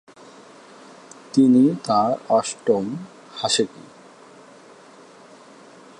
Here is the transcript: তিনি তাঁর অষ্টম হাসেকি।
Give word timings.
তিনি 1.33 1.63
তাঁর 1.87 2.11
অষ্টম 2.29 2.85
হাসেকি। 3.33 3.83